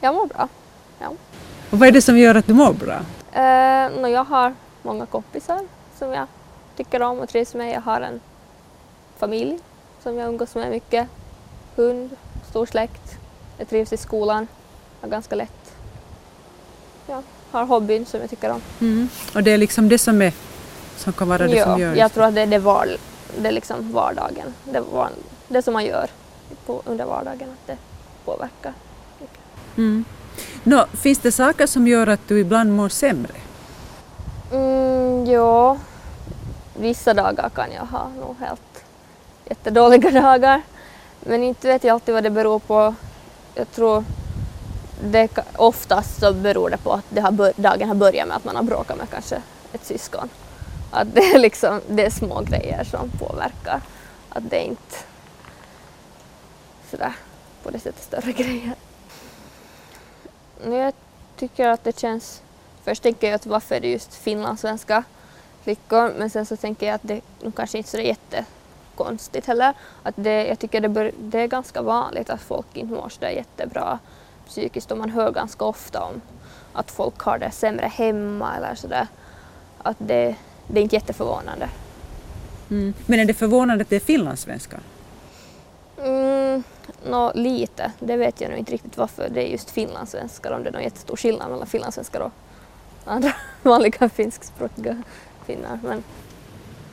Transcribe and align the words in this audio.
Jag 0.00 0.14
mår 0.14 0.26
bra. 0.26 0.48
Ja. 0.98 1.08
Och 1.70 1.78
vad 1.78 1.88
är 1.88 1.92
det 1.92 2.02
som 2.02 2.18
gör 2.18 2.34
att 2.34 2.46
du 2.46 2.54
mår 2.54 2.72
bra? 2.72 3.00
Eh, 3.32 4.00
no, 4.00 4.08
jag 4.08 4.24
har 4.24 4.54
många 4.82 5.06
kompisar 5.06 5.60
som 5.98 6.12
jag 6.12 6.26
tycker 6.76 7.02
om 7.02 7.18
och 7.20 7.28
trivs 7.28 7.54
med. 7.54 7.74
Jag 7.74 7.80
har 7.80 8.00
en 8.00 8.20
familj 9.18 9.58
som 10.02 10.18
jag 10.18 10.28
umgås 10.28 10.54
med 10.54 10.70
mycket. 10.70 11.08
Hund, 11.76 12.16
stor 12.50 12.66
släkt. 12.66 13.18
Jag 13.58 13.68
trivs 13.68 13.92
i 13.92 13.96
skolan. 13.96 14.48
Jag 15.00 15.08
har 15.08 15.10
ganska 15.10 15.34
lätt. 15.34 15.74
Ja, 17.06 17.22
har 17.50 17.64
hobbyn 17.64 18.06
som 18.06 18.20
jag 18.20 18.30
tycker 18.30 18.50
om. 18.50 18.60
Mm. 18.80 19.08
Och 19.34 19.42
det 19.42 19.50
är 19.50 19.58
liksom 19.58 19.88
det 19.88 19.98
som, 19.98 20.22
är, 20.22 20.32
som 20.96 21.12
kan 21.12 21.28
vara 21.28 21.46
det 21.46 21.56
ja, 21.56 21.64
som 21.64 21.80
gör 21.80 21.94
jag 21.94 22.12
tror 22.12 22.24
att 22.24 22.34
det 22.34 22.40
är 22.40 22.46
det, 22.46 22.58
var, 22.58 22.88
det 23.38 23.48
är 23.48 23.52
liksom 23.52 23.92
vardagen. 23.92 24.54
Det, 24.64 24.80
var, 24.80 25.08
det 25.48 25.62
som 25.62 25.72
man 25.72 25.84
gör 25.84 26.10
på, 26.66 26.82
under 26.84 27.04
vardagen, 27.04 27.48
att 27.50 27.66
det 27.66 27.76
påverkar. 28.24 28.72
Mm. 29.78 30.04
Nå, 30.64 30.86
finns 30.92 31.18
det 31.18 31.32
saker 31.32 31.66
som 31.66 31.86
gör 31.86 32.06
att 32.06 32.28
du 32.28 32.40
ibland 32.40 32.72
mår 32.72 32.88
sämre? 32.88 33.32
Mm, 34.52 35.26
ja, 35.26 35.78
vissa 36.74 37.14
dagar 37.14 37.48
kan 37.54 37.72
jag 37.72 37.84
ha 37.84 38.08
nog 38.08 38.36
helt 38.40 38.84
jättedåliga 39.44 40.10
dagar. 40.22 40.62
Men 41.20 41.44
inte 41.44 41.68
vet 41.68 41.84
jag 41.84 41.94
alltid 41.94 42.14
vad 42.14 42.22
det 42.22 42.30
beror 42.30 42.58
på. 42.58 42.94
Jag 43.54 43.70
tror 43.70 44.04
det 45.04 45.38
oftast 45.56 46.20
så 46.20 46.32
beror 46.32 46.70
det 46.70 46.76
på 46.76 46.92
att 46.92 47.04
det 47.08 47.20
har 47.20 47.60
dagen 47.60 47.88
har 47.88 47.94
börjat 47.94 48.28
med 48.28 48.36
att 48.36 48.44
man 48.44 48.56
har 48.56 48.62
bråkat 48.62 48.96
med 48.96 49.10
kanske 49.10 49.42
ett 49.72 49.84
syskon. 49.84 50.28
Att 50.90 51.14
det 51.14 51.20
är 51.20 51.38
liksom 51.38 51.80
det 51.88 52.06
är 52.06 52.10
små 52.10 52.40
grejer 52.40 52.84
som 52.84 53.10
påverkar. 53.18 53.80
Att 54.28 54.50
det 54.50 54.56
är 54.56 54.64
inte 54.64 54.96
sådär 56.90 57.12
på 57.62 57.70
det 57.70 57.80
sättet 57.80 58.02
större 58.02 58.32
grejer. 58.42 58.74
Jag 60.64 60.92
tycker 61.36 61.68
att 61.68 61.84
det 61.84 61.98
känns 61.98 62.42
Först 62.88 63.02
tänker 63.02 63.26
jag 63.26 63.34
att 63.34 63.46
varför 63.46 63.74
är 63.74 63.80
det 63.80 63.88
just 63.90 64.14
finlandssvenska 64.14 65.04
flickor 65.62 66.14
men 66.18 66.30
sen 66.30 66.46
så 66.46 66.56
tänker 66.56 66.86
jag 66.86 66.94
att 66.94 67.02
det 67.02 67.20
kanske 67.56 67.78
inte 67.78 67.88
är 67.88 67.90
så 67.90 68.06
jättekonstigt 68.06 69.46
heller. 69.46 69.74
Att 70.02 70.14
det, 70.16 70.46
jag 70.46 70.58
tycker 70.58 70.80
det, 70.80 70.88
bör, 70.88 71.12
det 71.18 71.40
är 71.40 71.46
ganska 71.46 71.82
vanligt 71.82 72.30
att 72.30 72.40
folk 72.40 72.66
inte 72.76 72.94
mår 72.94 73.08
så 73.08 73.20
där 73.20 73.30
jättebra 73.30 73.98
psykiskt 74.46 74.90
och 74.90 74.98
man 74.98 75.10
hör 75.10 75.32
ganska 75.32 75.64
ofta 75.64 76.02
om 76.02 76.20
att 76.72 76.90
folk 76.90 77.20
har 77.20 77.38
det 77.38 77.50
sämre 77.50 77.86
hemma 77.86 78.56
eller 78.56 78.74
sådär. 78.74 79.06
Att 79.82 79.96
det, 79.98 80.36
det 80.66 80.80
är 80.80 80.82
inte 80.82 80.96
jätteförvånande. 80.96 81.68
Mm. 82.70 82.94
Men 83.06 83.20
är 83.20 83.24
det 83.24 83.34
förvånande 83.34 83.82
att 83.82 83.90
det 83.90 83.96
är 83.96 84.00
finlandssvenskar? 84.00 84.80
Nå, 87.08 87.32
lite, 87.34 87.92
det 87.98 88.16
vet 88.16 88.40
jag 88.40 88.50
nog 88.50 88.58
inte 88.58 88.72
riktigt 88.72 88.96
varför 88.96 89.28
det 89.28 89.48
är 89.48 89.52
just 89.52 89.70
finlandssvenskar, 89.70 90.52
om 90.52 90.62
det 90.62 90.68
är 90.68 90.72
någon 90.72 90.82
jättestor 90.82 91.16
skillnad 91.16 91.50
mellan 91.50 91.66
finlandssvenskar 91.66 92.20
och 92.20 92.32
andra 93.04 93.32
vanliga 93.62 94.08
finskspråkiga 94.08 95.02
finnar. 95.46 95.78
Men 95.82 96.02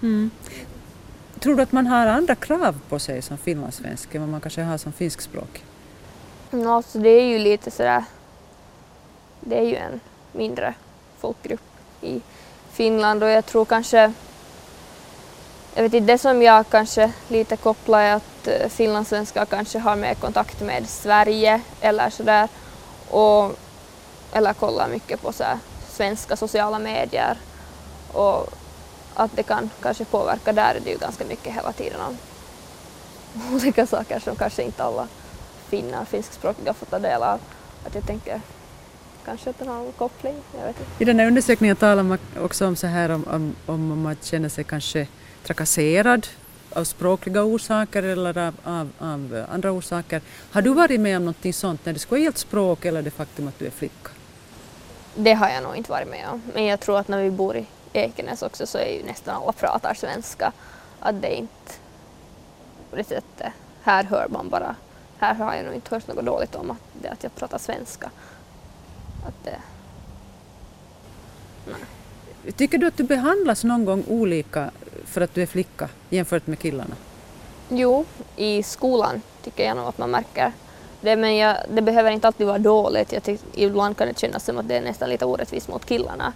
Mm. 0.01 0.31
Tror 1.39 1.55
du 1.55 1.63
att 1.63 1.71
man 1.71 1.87
har 1.87 2.07
andra 2.07 2.35
krav 2.35 2.79
på 2.89 2.99
sig 2.99 3.21
som 3.21 3.37
finlandssvensk 3.37 4.15
än 4.15 4.21
vad 4.21 4.29
man 4.29 4.41
kanske 4.41 4.61
har 4.61 4.77
som 4.77 4.91
finskspråk? 4.91 5.63
no, 6.51 6.69
alltså, 6.69 6.99
det 6.99 7.09
är 7.09 7.27
ju 7.27 7.39
lite 7.39 7.71
sådär, 7.71 8.03
det 9.39 9.57
är 9.57 9.63
ju 9.63 9.75
en 9.75 9.99
mindre 10.31 10.73
folkgrupp 11.17 11.61
i 12.01 12.21
Finland 12.71 13.23
och 13.23 13.29
jag 13.29 13.45
tror 13.45 13.65
kanske, 13.65 14.13
jag 15.75 15.83
vet 15.83 15.93
inte, 15.93 16.13
det 16.13 16.17
som 16.17 16.41
jag 16.41 16.69
kanske 16.69 17.11
lite 17.27 17.57
kopplar 17.57 18.01
är 18.01 18.13
att 18.13 18.47
eh, 18.47 18.69
finlandssvenskar 18.69 19.45
kanske 19.45 19.79
har 19.79 19.95
mer 19.95 20.13
kontakt 20.13 20.61
med 20.61 20.89
Sverige 20.89 21.61
eller 21.81 22.09
sådär 22.09 22.49
och 23.09 23.59
eller 24.33 24.53
kollar 24.53 24.87
mycket 24.87 25.21
på 25.21 25.31
så 25.31 25.43
här, 25.43 25.57
svenska 25.89 26.35
sociala 26.35 26.79
medier 26.79 27.37
och 28.13 28.49
att 29.13 29.35
det 29.35 29.43
kan 29.43 29.69
kanske 29.81 30.05
påverka 30.05 30.53
där 30.53 30.75
är 30.75 30.79
det 30.83 30.91
ju 30.91 30.97
ganska 30.97 31.25
mycket 31.25 31.53
hela 31.53 31.71
tiden 31.71 31.99
om 32.01 32.17
olika 33.55 33.85
saker 33.85 34.19
som 34.19 34.35
kanske 34.35 34.63
inte 34.63 34.83
alla 34.83 35.07
finnar, 35.69 36.05
finskspråkiga 36.05 36.73
får 36.73 36.85
ta 36.85 36.99
del 36.99 37.23
av. 37.23 37.39
Att 37.85 37.95
jag 37.95 38.07
tänker 38.07 38.41
kanske 39.25 39.49
att 39.49 39.59
det 39.59 39.65
har 39.65 39.85
en 39.85 39.91
koppling, 39.91 40.35
jag 40.59 40.65
vet 40.67 40.79
inte. 40.79 40.91
I 41.03 41.05
den 41.05 41.19
här 41.19 41.27
undersökningen 41.27 41.75
talar 41.75 42.03
man 42.03 42.17
också 42.41 42.67
om 42.67 42.75
så 42.75 42.87
här 42.87 43.09
om, 43.09 43.25
om, 43.27 43.55
om 43.65 44.01
man 44.01 44.15
känner 44.21 44.49
sig 44.49 44.63
kanske 44.63 45.07
trakasserad 45.45 46.27
av 46.73 46.83
språkliga 46.83 47.43
orsaker 47.43 48.03
eller 48.03 48.37
av, 48.37 48.55
av, 48.63 48.89
av 48.99 49.45
andra 49.51 49.71
orsaker. 49.71 50.21
Har 50.51 50.61
du 50.61 50.73
varit 50.73 50.99
med 50.99 51.17
om 51.17 51.23
någonting 51.23 51.53
sånt 51.53 51.85
när 51.85 51.93
det 51.93 51.99
skulle 51.99 52.21
ha 52.21 52.23
gällt 52.23 52.37
språk 52.37 52.85
eller 52.85 53.01
det 53.01 53.11
faktum 53.11 53.47
att 53.47 53.59
du 53.59 53.65
är 53.65 53.71
flicka? 53.71 54.09
Det 55.15 55.33
har 55.33 55.49
jag 55.49 55.63
nog 55.63 55.75
inte 55.75 55.91
varit 55.91 56.07
med 56.07 56.27
om. 56.31 56.41
Men 56.53 56.65
jag 56.65 56.79
tror 56.79 56.99
att 56.99 57.07
när 57.07 57.23
vi 57.23 57.31
bor 57.31 57.57
i 57.57 57.65
Ekenäs 57.93 58.41
också 58.41 58.67
så 58.67 58.77
är 58.77 58.97
ju 58.97 59.03
nästan 59.03 59.35
alla 59.35 59.51
pratar 59.51 59.93
svenska. 59.93 60.51
Att 60.99 61.21
det 61.21 61.27
är 61.27 61.37
inte 61.37 61.73
på 62.89 62.95
det 62.95 63.03
sättet. 63.03 63.53
Här 63.83 64.03
hör 64.03 64.27
man 64.29 64.49
bara, 64.49 64.75
här 65.17 65.33
har 65.33 65.55
jag 65.55 65.65
nog 65.65 65.73
inte 65.75 65.95
hört 65.95 66.07
något 66.07 66.25
dåligt 66.25 66.55
om 66.55 66.71
att, 66.71 66.77
det, 67.01 67.09
att 67.09 67.23
jag 67.23 67.35
pratar 67.35 67.57
svenska. 67.57 68.11
Att 69.27 69.43
det, 69.43 69.59
nej. 71.65 72.53
Tycker 72.53 72.77
du 72.77 72.87
att 72.87 72.97
du 72.97 73.03
behandlas 73.03 73.63
någon 73.63 73.85
gång 73.85 74.03
olika 74.07 74.71
för 75.05 75.21
att 75.21 75.33
du 75.33 75.41
är 75.41 75.45
flicka 75.45 75.89
jämfört 76.09 76.47
med 76.47 76.59
killarna? 76.59 76.95
Jo, 77.69 78.05
i 78.35 78.63
skolan 78.63 79.21
tycker 79.43 79.65
jag 79.65 79.77
nog 79.77 79.87
att 79.87 79.97
man 79.97 80.11
märker 80.11 80.51
det, 81.01 81.15
men 81.15 81.37
jag, 81.37 81.57
det 81.69 81.81
behöver 81.81 82.11
inte 82.11 82.27
alltid 82.27 82.47
vara 82.47 82.57
dåligt. 82.57 83.13
Jag 83.13 83.23
tyck, 83.23 83.41
ibland 83.53 83.97
kan 83.97 84.07
det 84.07 84.19
kännas 84.19 84.45
som 84.45 84.57
att 84.57 84.67
det 84.67 84.77
är 84.77 84.81
nästan 84.81 85.09
lite 85.09 85.25
orättvist 85.25 85.67
mot 85.67 85.85
killarna. 85.85 86.33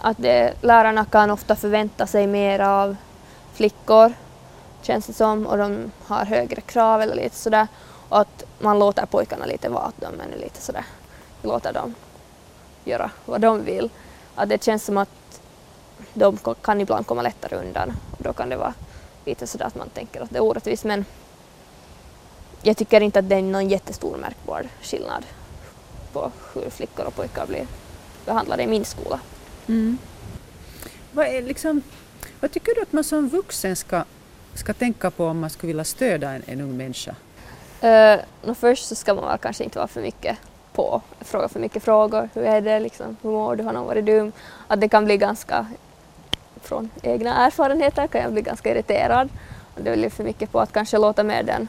Att 0.00 0.16
det, 0.20 0.54
lärarna 0.60 1.04
kan 1.04 1.30
ofta 1.30 1.56
förvänta 1.56 2.06
sig 2.06 2.26
mer 2.26 2.60
av 2.60 2.96
flickor, 3.54 4.12
känns 4.82 5.06
det 5.06 5.12
som, 5.12 5.46
och 5.46 5.58
de 5.58 5.90
har 6.06 6.24
högre 6.24 6.60
krav 6.60 7.00
eller 7.00 7.14
lite 7.14 7.36
sådär. 7.36 7.66
Och 8.08 8.20
att 8.20 8.44
man 8.58 8.78
låter 8.78 9.06
pojkarna 9.06 9.46
lite 9.46 9.68
vara, 9.68 9.82
att 9.82 10.00
de 10.00 10.06
är 10.06 10.38
lite 10.40 10.60
sådär, 10.60 10.84
låter 11.42 11.72
dem 11.72 11.94
göra 12.84 13.10
vad 13.24 13.40
de 13.40 13.64
vill. 13.64 13.90
Att 14.34 14.48
det 14.48 14.64
känns 14.64 14.84
som 14.84 14.98
att 14.98 15.08
de 16.14 16.38
kan 16.62 16.80
ibland 16.80 17.06
komma 17.06 17.22
lättare 17.22 17.56
undan. 17.56 17.92
Och 18.18 18.22
då 18.22 18.32
kan 18.32 18.48
det 18.48 18.56
vara 18.56 18.74
lite 19.24 19.46
sådär 19.46 19.66
att 19.66 19.74
man 19.74 19.88
tänker 19.88 20.20
att 20.20 20.30
det 20.30 20.36
är 20.36 20.42
orättvist 20.42 20.84
men 20.84 21.04
jag 22.62 22.76
tycker 22.76 23.00
inte 23.00 23.18
att 23.18 23.28
det 23.28 23.36
är 23.36 23.42
någon 23.42 23.68
jättestor 23.68 24.16
märkbar 24.16 24.68
skillnad 24.82 25.24
på 26.12 26.32
hur 26.54 26.70
flickor 26.70 27.04
och 27.04 27.14
pojkar 27.14 27.46
blir 27.46 27.66
behandlade 28.26 28.62
i 28.62 28.66
min 28.66 28.84
skola. 28.84 29.20
Mm. 29.66 29.98
Vad, 31.12 31.26
är 31.26 31.42
liksom, 31.42 31.82
vad 32.40 32.50
tycker 32.50 32.74
du 32.74 32.82
att 32.82 32.92
man 32.92 33.04
som 33.04 33.28
vuxen 33.28 33.76
ska, 33.76 34.04
ska 34.54 34.74
tänka 34.74 35.10
på 35.10 35.26
om 35.26 35.38
man 35.38 35.50
skulle 35.50 35.68
vilja 35.68 35.84
stödja 35.84 36.30
en, 36.30 36.42
en 36.46 36.60
ung 36.60 36.76
människa? 36.76 37.14
Uh, 37.84 38.54
först 38.54 38.86
så 38.86 38.94
ska 38.94 39.14
man 39.14 39.24
väl 39.24 39.38
kanske 39.38 39.64
inte 39.64 39.78
vara 39.78 39.88
för 39.88 40.02
mycket 40.02 40.38
på, 40.72 41.02
fråga 41.20 41.48
för 41.48 41.60
mycket 41.60 41.82
frågor. 41.82 42.28
Hur 42.34 42.42
är 42.42 42.60
det 42.60 42.80
liksom? 42.80 43.16
Hur 43.22 43.30
mår 43.30 43.56
du? 43.56 43.64
Har 43.64 43.72
någon 43.72 43.86
varit 43.86 44.06
dum? 44.06 44.32
Att 44.68 44.80
det 44.80 44.88
kan 44.88 45.04
bli 45.04 45.16
ganska, 45.16 45.66
från 46.64 46.90
egna 47.02 47.46
erfarenheter 47.46 48.06
kan 48.06 48.20
jag 48.20 48.32
bli 48.32 48.42
ganska 48.42 48.70
irriterad. 48.70 49.28
Det 49.76 49.96
blir 49.96 50.10
för 50.10 50.24
mycket 50.24 50.52
på 50.52 50.60
att 50.60 50.72
kanske 50.72 50.98
låta 50.98 51.22
mer 51.22 51.42
den 51.42 51.68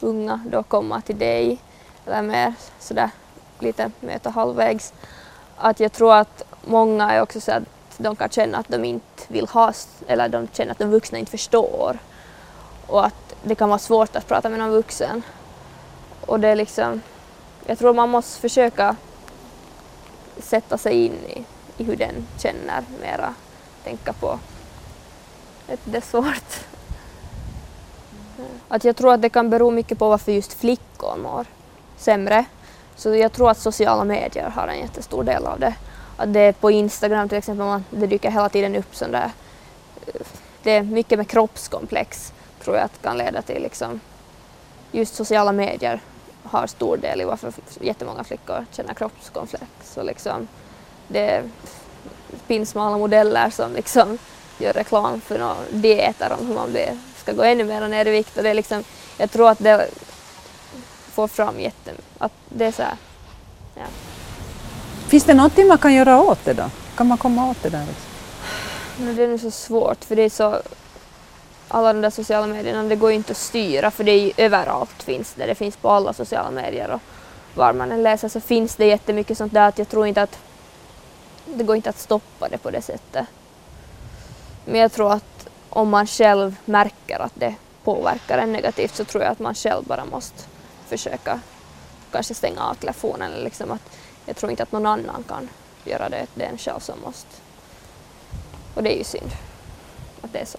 unga 0.00 0.40
då 0.46 0.62
komma 0.62 1.00
till 1.00 1.18
dig 1.18 1.58
eller 2.06 2.22
mer 2.22 2.54
sådär 2.78 3.10
lite 3.58 3.90
möta 4.00 4.30
halvvägs. 4.30 4.92
Att 5.56 5.80
jag 5.80 5.92
tror 5.92 6.14
att 6.14 6.42
många 6.64 7.10
är 7.10 7.22
också 7.22 7.40
så 7.40 7.52
att 7.52 7.62
de 7.96 8.16
kan 8.16 8.28
känna 8.28 8.58
att 8.58 8.68
de 8.68 8.84
inte 8.84 9.22
vill 9.28 9.46
ha 9.46 9.72
eller 10.06 10.28
de 10.28 10.48
känner 10.52 10.72
att 10.72 10.78
de 10.78 10.90
vuxna 10.90 11.18
inte 11.18 11.30
förstår 11.30 11.98
och 12.86 13.06
att 13.06 13.34
det 13.42 13.54
kan 13.54 13.68
vara 13.68 13.78
svårt 13.78 14.16
att 14.16 14.28
prata 14.28 14.48
med 14.48 14.58
någon 14.58 14.70
vuxen. 14.70 15.22
Och 16.26 16.40
det 16.40 16.48
är 16.48 16.56
liksom, 16.56 17.00
jag 17.66 17.78
tror 17.78 17.94
man 17.94 18.08
måste 18.08 18.40
försöka 18.40 18.96
sätta 20.38 20.78
sig 20.78 21.06
in 21.06 21.12
i, 21.12 21.44
i 21.76 21.84
hur 21.84 21.96
den 21.96 22.26
känner 22.38 22.84
mera, 23.00 23.34
tänka 23.84 24.12
på. 24.12 24.28
att 25.72 25.80
Det 25.84 25.96
är 25.96 26.00
svårt. 26.00 26.66
Mm. 28.38 28.50
Att 28.68 28.84
jag 28.84 28.96
tror 28.96 29.14
att 29.14 29.22
det 29.22 29.28
kan 29.28 29.50
bero 29.50 29.70
mycket 29.70 29.98
på 29.98 30.08
varför 30.08 30.32
just 30.32 30.52
flickor 30.52 31.16
mår 31.16 31.46
sämre. 31.96 32.44
Så 32.96 33.14
jag 33.14 33.32
tror 33.32 33.50
att 33.50 33.58
sociala 33.58 34.04
medier 34.04 34.50
har 34.50 34.68
en 34.68 34.78
jättestor 34.78 35.24
del 35.24 35.46
av 35.46 35.60
det. 35.60 35.74
Att 36.16 36.32
det 36.32 36.40
är 36.40 36.52
på 36.52 36.70
Instagram 36.70 37.28
till 37.28 37.38
exempel, 37.38 37.66
man, 37.66 37.84
det 37.90 38.06
dyker 38.06 38.30
hela 38.30 38.48
tiden 38.48 38.76
upp 38.76 38.96
sån 38.96 39.12
där, 39.12 39.30
eh, 40.06 40.26
det 40.62 40.70
är 40.70 40.82
mycket 40.82 41.18
med 41.18 41.28
kroppskomplex 41.28 42.32
tror 42.62 42.76
jag 42.76 42.84
att 42.84 43.02
kan 43.02 43.18
leda 43.18 43.42
till 43.42 43.62
liksom, 43.62 44.00
just 44.92 45.14
sociala 45.14 45.52
medier 45.52 46.00
har 46.42 46.66
stor 46.66 46.96
del 46.96 47.20
i 47.20 47.24
varför 47.24 47.52
jättemånga 47.80 48.24
flickor 48.24 48.66
känner 48.72 48.94
kroppskomplex. 48.94 49.66
Så 49.82 50.02
liksom, 50.02 50.48
det 51.08 51.42
finns 52.46 52.70
smala 52.70 52.98
modeller 52.98 53.50
som 53.50 53.74
liksom 53.74 54.18
gör 54.58 54.72
reklam 54.72 55.20
för 55.20 55.38
några 55.38 55.56
dieter 55.70 56.36
om 56.40 56.46
hur 56.46 56.54
man 56.54 56.70
blir, 56.70 56.98
ska 57.16 57.32
gå 57.32 57.42
ännu 57.42 57.64
mer 57.64 57.88
ner 57.88 58.06
i 58.06 58.10
vikt. 58.10 58.36
Och 58.36 58.42
det 58.42 58.50
är 58.50 58.54
liksom, 58.54 58.84
jag 59.18 59.30
tror 59.30 59.48
att 59.48 59.58
det 59.58 59.88
får 61.12 61.28
fram 61.28 61.60
jätte, 61.60 61.90
att 62.18 62.32
det 62.48 62.64
är 62.64 62.72
så 62.72 62.82
här, 62.82 62.96
Ja. 63.74 63.82
Finns 65.08 65.24
det 65.24 65.34
någonting 65.34 65.66
man 65.66 65.78
kan 65.78 65.94
göra 65.94 66.20
åt 66.20 66.44
det 66.44 66.52
då? 66.52 66.70
Kan 66.96 67.06
man 67.06 67.18
komma 67.18 67.50
åt 67.50 67.62
det 67.62 67.70
där? 67.70 67.86
Liksom? 67.86 68.10
Men 68.96 69.16
det 69.16 69.24
är 69.24 69.28
nog 69.28 69.40
så 69.40 69.50
svårt 69.50 70.04
för 70.04 70.16
det 70.16 70.22
är 70.22 70.30
så 70.30 70.62
alla 71.68 71.92
de 71.92 72.02
där 72.02 72.10
sociala 72.10 72.46
medierna, 72.46 72.82
det 72.82 72.96
går 72.96 73.10
ju 73.10 73.16
inte 73.16 73.30
att 73.30 73.36
styra 73.36 73.90
för 73.90 74.04
det 74.04 74.12
är 74.12 74.20
ju 74.20 74.32
överallt 74.36 75.02
finns 75.02 75.34
det. 75.34 75.46
Det 75.46 75.54
finns 75.54 75.76
på 75.76 75.90
alla 75.90 76.12
sociala 76.12 76.50
medier 76.50 76.90
och 76.90 77.00
var 77.54 77.72
man 77.72 77.92
än 77.92 78.02
läser 78.02 78.28
så 78.28 78.40
finns 78.40 78.76
det 78.76 78.86
jättemycket 78.86 79.38
sånt 79.38 79.52
där 79.52 79.68
att 79.68 79.78
jag 79.78 79.88
tror 79.88 80.06
inte 80.06 80.22
att 80.22 80.38
det 81.46 81.64
går 81.64 81.76
inte 81.76 81.90
att 81.90 81.98
stoppa 81.98 82.48
det 82.48 82.58
på 82.58 82.70
det 82.70 82.82
sättet. 82.82 83.26
Men 84.64 84.80
jag 84.80 84.92
tror 84.92 85.12
att 85.12 85.48
om 85.68 85.88
man 85.88 86.06
själv 86.06 86.56
märker 86.64 87.18
att 87.18 87.32
det 87.34 87.54
påverkar 87.84 88.38
en 88.38 88.52
negativt 88.52 88.94
så 88.94 89.04
tror 89.04 89.22
jag 89.22 89.32
att 89.32 89.38
man 89.38 89.54
själv 89.54 89.84
bara 89.84 90.04
måste 90.04 90.44
försöka 90.86 91.40
kanske 92.10 92.34
stänga 92.34 92.60
av 92.60 92.74
telefonen. 92.74 93.32
Liksom 93.32 93.70
att 93.70 93.90
jag 94.26 94.36
tror 94.36 94.50
inte 94.50 94.62
att 94.62 94.72
någon 94.72 94.86
annan 94.86 95.24
kan 95.28 95.48
göra 95.84 96.08
det, 96.08 96.26
det 96.34 96.44
är 96.44 96.48
en 96.48 96.58
själv 96.58 96.80
som 96.80 97.00
måste. 97.00 97.36
Och 98.74 98.82
det 98.82 98.94
är 98.94 98.98
ju 98.98 99.04
synd 99.04 99.30
att 100.22 100.32
det 100.32 100.38
är 100.38 100.46
så. 100.46 100.58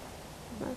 Men. 0.60 0.76